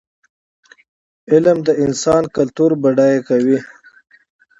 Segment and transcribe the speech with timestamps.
[1.31, 3.59] علم د انسان کلتور بډای کوي.